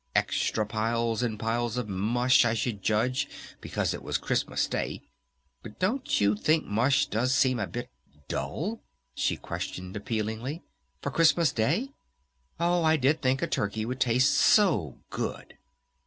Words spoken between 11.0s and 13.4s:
"For Christmas Day? Oh, I did